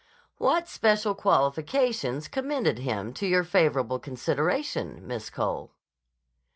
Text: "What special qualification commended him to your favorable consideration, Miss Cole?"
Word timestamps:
"What 0.37 0.67
special 0.67 1.13
qualification 1.13 2.19
commended 2.21 2.79
him 2.79 3.13
to 3.13 3.27
your 3.27 3.43
favorable 3.43 3.99
consideration, 3.99 5.05
Miss 5.05 5.29
Cole?" 5.29 5.75